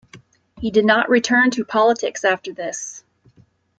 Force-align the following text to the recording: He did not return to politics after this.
He 0.59 0.71
did 0.71 0.83
not 0.83 1.11
return 1.11 1.51
to 1.51 1.63
politics 1.63 2.23
after 2.25 2.51
this. 2.51 3.03